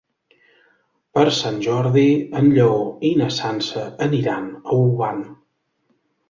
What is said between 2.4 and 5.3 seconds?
Lleó i na Sança aniran a Olvan.